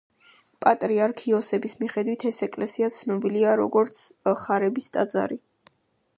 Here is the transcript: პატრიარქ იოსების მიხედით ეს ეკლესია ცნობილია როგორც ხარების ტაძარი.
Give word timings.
პატრიარქ 0.63 1.21
იოსების 1.31 1.77
მიხედით 1.83 2.25
ეს 2.31 2.41
ეკლესია 2.47 2.91
ცნობილია 2.97 3.53
როგორც 3.63 4.03
ხარების 4.45 4.93
ტაძარი. 4.99 5.41